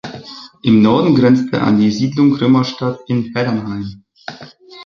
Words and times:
Im 0.63 0.81
Norden 0.81 1.13
grenzt 1.13 1.53
er 1.53 1.61
an 1.61 1.79
die 1.79 1.91
Siedlung 1.91 2.33
Römerstadt 2.33 3.01
in 3.07 3.33
Heddernheim. 3.35 4.01